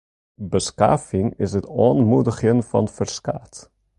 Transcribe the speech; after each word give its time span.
Beskaving 0.53 1.29
is 1.45 1.51
it 1.59 1.69
oanmoedigjen 1.81 2.59
fan 2.69 2.87
ferskaat. 2.95 3.55